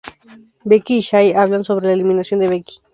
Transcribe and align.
Becky 0.65 0.95
y 0.95 0.99
Shay 1.01 1.31
hablan 1.33 1.63
sobre 1.63 1.85
la 1.85 1.93
eliminación 1.93 2.39
de 2.39 2.47
Becky. 2.47 2.77